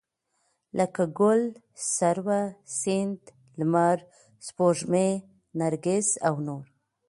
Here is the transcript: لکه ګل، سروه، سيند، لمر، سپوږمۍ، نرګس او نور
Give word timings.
لکه 0.77 1.03
ګل، 1.19 1.41
سروه، 1.93 2.41
سيند، 2.79 3.21
لمر، 3.59 3.97
سپوږمۍ، 4.47 5.11
نرګس 5.59 6.07
او 6.27 6.35
نور 6.45 6.65